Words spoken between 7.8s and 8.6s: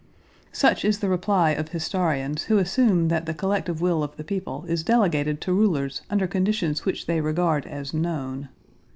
known.